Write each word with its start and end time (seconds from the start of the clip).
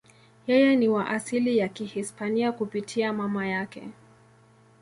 Yeye 0.47 0.75
ni 0.75 0.89
wa 0.89 1.07
asili 1.07 1.57
ya 1.57 1.69
Kihispania 1.69 2.51
kupitia 2.51 3.13
mama 3.13 3.47
yake. 3.47 3.89